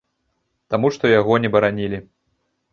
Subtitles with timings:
[0.75, 2.03] Таму што яго не баранілі.